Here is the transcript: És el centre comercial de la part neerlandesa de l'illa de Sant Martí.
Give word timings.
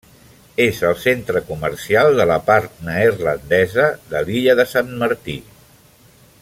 És 0.63 0.77
el 0.91 0.95
centre 1.01 1.41
comercial 1.49 2.09
de 2.21 2.25
la 2.31 2.39
part 2.47 2.81
neerlandesa 2.89 3.87
de 4.15 4.25
l'illa 4.31 4.57
de 4.63 4.67
Sant 4.75 4.93
Martí. 5.05 5.41